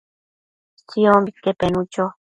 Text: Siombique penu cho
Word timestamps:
Siombique 0.87 1.51
penu 1.59 1.79
cho 1.93 2.03